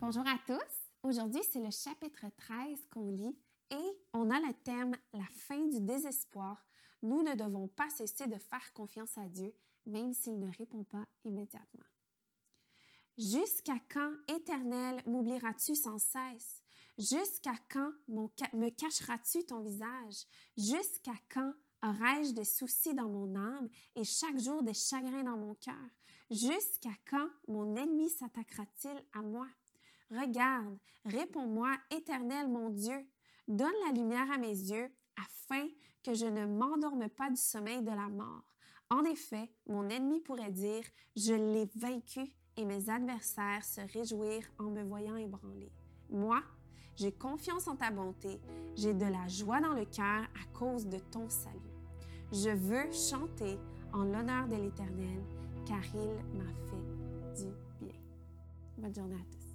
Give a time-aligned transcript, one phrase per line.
[0.00, 0.88] Bonjour à tous.
[1.02, 3.36] Aujourd'hui, c'est le chapitre 13 qu'on lit
[3.70, 6.56] et on a le thème La fin du désespoir.
[7.02, 11.04] Nous ne devons pas cesser de faire confiance à Dieu, même s'il ne répond pas
[11.26, 11.84] immédiatement.
[13.18, 16.62] Jusqu'à quand, Éternel, m'oublieras-tu sans cesse?
[16.96, 20.24] Jusqu'à quand me cacheras-tu ton visage?
[20.56, 25.54] Jusqu'à quand aurai-je des soucis dans mon âme et chaque jour des chagrins dans mon
[25.56, 25.90] cœur?
[26.30, 29.46] Jusqu'à quand mon ennemi s'attaquera-t-il à moi?
[30.10, 33.06] Regarde, réponds-moi, Éternel mon Dieu,
[33.46, 35.66] donne la lumière à mes yeux afin
[36.02, 38.44] que je ne m'endorme pas du sommeil de la mort.
[38.90, 40.82] En effet, mon ennemi pourrait dire,
[41.16, 45.70] je l'ai vaincu et mes adversaires se réjouir en me voyant ébranlé.
[46.10, 46.42] Moi,
[46.96, 48.40] j'ai confiance en ta bonté,
[48.74, 51.56] j'ai de la joie dans le cœur à cause de ton salut.
[52.32, 53.58] Je veux chanter
[53.92, 55.22] en l'honneur de l'Éternel,
[55.66, 57.98] car il m'a fait du bien.
[58.76, 59.49] Bonne journée à tous.